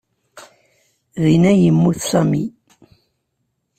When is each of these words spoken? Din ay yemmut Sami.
Din 1.23 1.43
ay 1.51 1.57
yemmut 1.63 1.97
Sami. 2.09 2.43